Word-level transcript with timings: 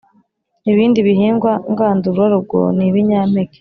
ibindi 0.71 0.99
bihingwa 1.07 1.51
ngandurarugo 1.71 2.59
ni 2.75 2.83
ibinyampeke. 2.89 3.59